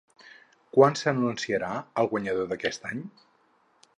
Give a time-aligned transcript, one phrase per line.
[0.77, 1.69] Quan s'anunciarà
[2.03, 3.07] el guanyador d'aquest any?